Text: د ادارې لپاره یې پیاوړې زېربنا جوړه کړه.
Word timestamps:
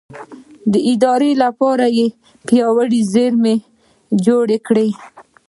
د 0.71 0.73
ادارې 0.91 1.31
لپاره 1.43 1.85
یې 1.97 2.07
پیاوړې 2.47 3.01
زېربنا 3.13 3.53
جوړه 4.25 4.57
کړه. 4.67 4.87